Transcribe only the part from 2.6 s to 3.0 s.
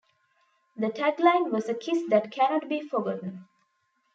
be